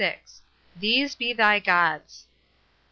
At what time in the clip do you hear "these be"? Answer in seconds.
0.77-1.31